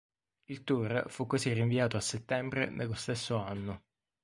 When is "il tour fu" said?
0.45-1.27